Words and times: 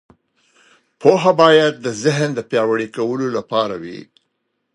پوهه 1.01 1.31
باید 1.41 1.73
د 1.85 1.87
ذهن 2.03 2.29
د 2.35 2.39
پیاوړي 2.49 2.87
کولو 2.95 3.27
لپاره 3.37 3.75
وي. 3.83 3.99